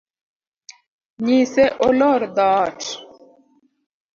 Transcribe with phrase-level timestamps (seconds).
[1.23, 2.81] Nyise olor dhoot.